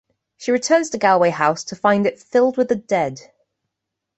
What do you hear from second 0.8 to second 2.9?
to Galweigh House to find it filled with the